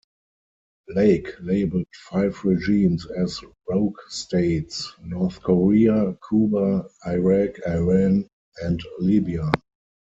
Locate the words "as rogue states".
3.11-4.91